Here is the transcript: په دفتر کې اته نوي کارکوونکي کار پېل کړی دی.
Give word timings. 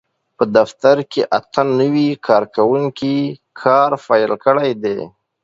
په 0.37 0.43
دفتر 0.57 0.95
کې 1.11 1.21
اته 1.37 1.61
نوي 1.79 2.09
کارکوونکي 2.27 3.17
کار 3.61 3.91
پېل 4.05 4.31
کړی 4.45 4.71
دی. 4.83 4.97